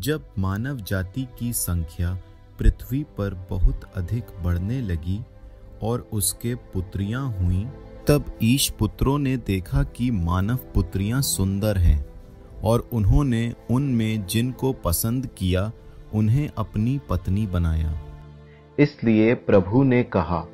[0.00, 2.18] जब मानव जाति की संख्या
[2.58, 5.20] पृथ्वी पर बहुत अधिक बढ़ने लगी
[5.82, 7.66] और उसके पुत्रियाँ हुईं,
[8.08, 12.04] तब ईश पुत्रों ने देखा कि मानव पुत्रियाँ सुंदर हैं
[12.62, 15.72] और उन्होंने उनमें जिनको पसंद किया,
[16.14, 18.00] उन्हें अपनी पत्नी बनाया।
[18.78, 20.46] इसलिए प्रभु ने कहा,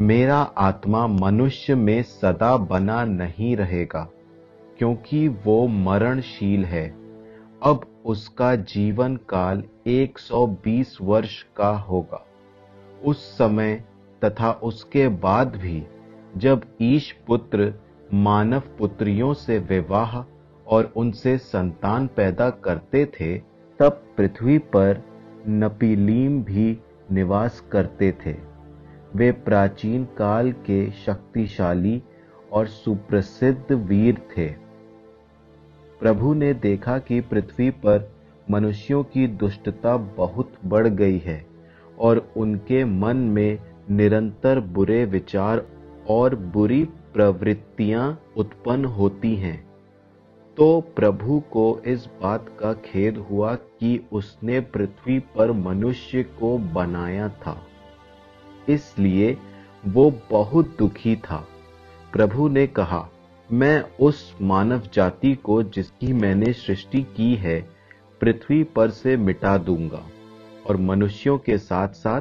[0.00, 4.08] मेरा आत्मा मनुष्य में सदा बना नहीं रहेगा,
[4.78, 6.86] क्योंकि वो मरणशील है।
[7.62, 12.26] अब उसका जीवन काल 120 वर्ष का होगा।
[13.04, 13.84] उस समय
[14.24, 15.86] तथा उसके बाद भी
[16.36, 17.74] जब ईश पुत्र
[18.14, 20.24] मानव पुत्रियों से विवाह
[20.66, 23.38] और उनसे संतान पैदा करते थे,
[23.78, 25.02] तब पृथ्वी पर
[25.48, 26.78] नपीलीम भी
[27.12, 28.36] निवास करते थे।
[29.14, 32.02] वे प्राचीन काल के शक्तिशाली
[32.52, 34.65] और सुप्रसिद्ध वीर थे।
[36.00, 38.12] प्रभु ने देखा कि पृथ्वी पर
[38.50, 41.46] मनुष्यों की दुष्टता बहुत बढ़ गई है
[41.98, 43.58] और उनके मन में
[43.90, 45.66] निरंतर बुरे विचार
[46.08, 49.66] और बुरी प्रवृत्तियाँ उत्पन्न होती हैं।
[50.56, 57.28] तो प्रभु को इस बात का खेद हुआ कि उसने पृथ्वी पर मनुष्य को बनाया
[57.28, 57.62] था।
[58.68, 59.38] इसलिए
[59.86, 61.48] वो बहुत दुखी था।
[62.12, 63.08] प्रभु ने कहा
[63.52, 67.68] मैं उस मानव जाति को जिसकी मैंने सृष्टि की है,
[68.20, 70.02] पृथ्वी पर से मिटा दूँगा
[70.68, 72.20] और मनुष्यों के साथ साथ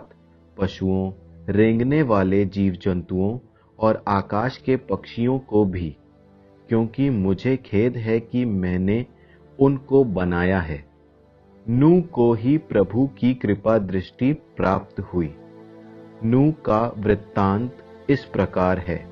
[0.58, 1.12] पशुओं,
[1.50, 3.40] रेंगने वाले जीव जंतुओं
[3.80, 5.98] और आकाश के पक्षियों को भी,
[6.70, 9.06] क्योंकि मुझे खेद है कि मैंने
[9.60, 10.86] उनको बनाया है।
[11.70, 15.36] नू को ही प्रभु की कृपा दृष्टि प्राप्त हुई।
[16.24, 17.78] नू का वृत्तांत
[18.10, 19.08] इस प्रकार है।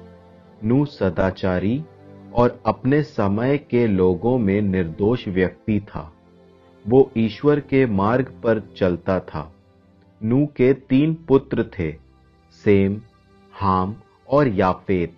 [0.63, 1.83] नू सदाचारी
[2.33, 6.11] और अपने समय के लोगों में निर्दोष व्यक्ति था।
[6.85, 9.51] वो ईश्वर के मार्ग पर चलता था।
[10.21, 11.91] नू के तीन पुत्र थे,
[12.65, 13.01] सेम,
[13.53, 13.95] हाम
[14.29, 15.17] और याफेत।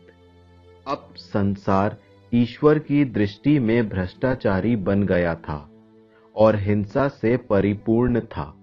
[0.88, 1.98] अब संसार
[2.34, 5.70] ईश्वर की दृष्टि में भ्रष्टाचारी बन गया था
[6.36, 8.54] और हिंसा से परिपूर्ण था।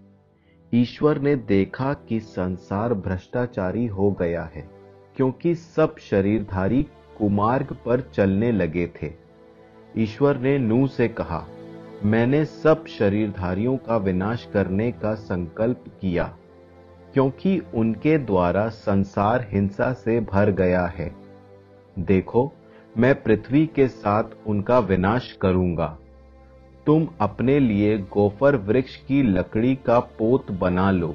[0.73, 4.69] ईश्वर ने देखा कि संसार भ्रष्टाचारी हो गया है,
[5.17, 6.87] क्योंकि सब शरीरधारी
[7.19, 9.11] कुमार्ग पर चलने लगे थे।
[9.95, 11.47] ईश्वर ने नू से कहा,
[12.05, 16.25] मैंने सब शरीरधारियों का विनाश करने का संकल्प किया,
[17.15, 21.11] क्योंकि उनके द्वारा संसार हिंसा से भर गया है।
[21.97, 22.53] देखो,
[22.95, 25.87] मैं पृथ्वी के साथ उनका विनाश करूँगा।
[26.87, 31.15] तुम अपने लिए गोफर वृक्ष की लकड़ी का पोत बना लो,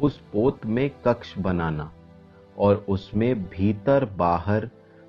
[0.00, 1.90] उस पोत में कक्ष बनाना,
[2.58, 4.68] और उसमें भीतर बाहर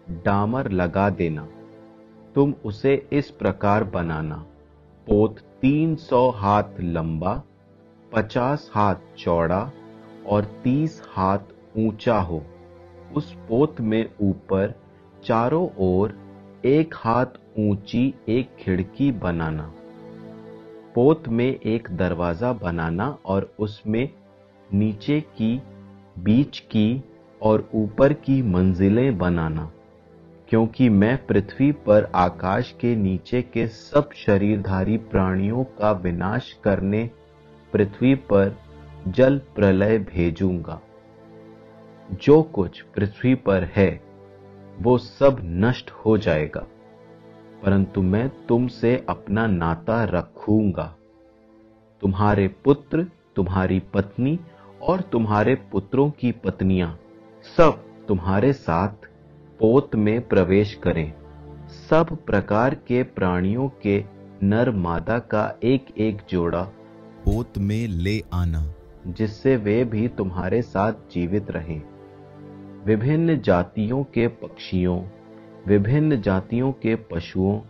[0.10, 1.48] डामर लगा देना।
[2.36, 4.36] तुम उसे इस प्रकार बनाना।
[5.08, 7.44] पोत तीन सौ हाथ लंबा,
[8.16, 9.72] पचास हाथ चौड़ा
[10.28, 11.40] और तीस हाथ
[11.78, 12.44] ऊँचा हो।
[13.16, 14.74] उस पोत में ऊपर
[15.26, 16.18] चारों ओर
[16.66, 17.26] एक हाथ
[17.60, 19.74] ऊँची एक खिड़की बनाना।
[20.96, 24.10] पोत में एक दरवाज़ा बनाना और उसमें
[24.74, 25.62] नीचे की,
[26.20, 27.04] बीच की
[27.42, 29.72] और ऊपर की मंजिलें बनाना।
[30.50, 37.10] क्योंकि मैं पृथ्वी पर आकाश के नीचे के सब शरीरधारी प्राणियों का विनाश करने
[37.74, 38.58] पृथ्वी पर
[39.08, 40.82] जल प्रलय भेजूँगा।
[42.12, 44.02] जो कुछ पृथ्वी पर है,
[44.82, 46.68] वो सब नष्ट हो जाएगा।
[47.64, 50.96] परंतु मैं तुमसे अपना नाता रखूँगा।
[52.02, 54.40] तुम्हारे पुत्र, तुम्हारी पत्नी
[54.82, 57.00] और तुम्हारे पुत्रों की पत्नियाँ
[57.58, 59.07] सब तुम्हारे साथ
[59.60, 61.14] पोत में प्रवेश करें।
[61.90, 64.04] सब प्रकार के प्राणियों के
[64.44, 66.62] नर मादा का एक एक जोड़ा।
[67.26, 68.74] पोत में ले आना।
[69.08, 71.82] जिससे वे भी तुम्हारे साथ जीवित रहें।
[72.86, 75.04] विभिन्न जातियों के पक्षियों
[75.68, 77.62] विभिन्न जातियों के पशुओं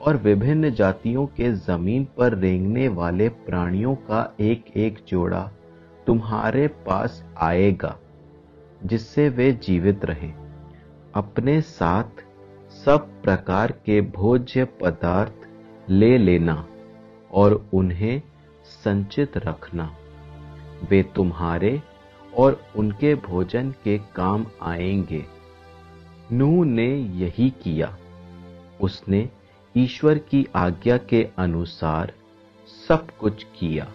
[0.00, 5.50] और विभिन्न जातियों के ज़मीन पर रेंगने वाले प्राणियों का एक एक जोड़ा
[6.06, 7.98] तुम्हारे पास आएगा
[8.84, 10.43] जिससे वे जीवित रहें।
[11.14, 12.24] अपने साथ
[12.84, 15.34] सब प्रकार के भोज्य पदार्थ
[15.90, 16.66] ले लेना
[17.32, 18.22] और उन्हें
[18.64, 19.96] संचित रखना।
[20.90, 21.82] वे तुम्हारे
[22.36, 25.24] और उनके भोजन के काम आएँगे।
[26.32, 27.98] नूह ने यही किया।
[28.80, 29.30] उसने
[29.76, 32.12] ईश्वर की आज्ञा के अनुसार
[32.88, 33.92] सब कुछ किया।